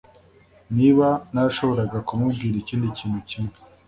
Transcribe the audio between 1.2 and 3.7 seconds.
narashobora kumubwira ikindi kintu kimwe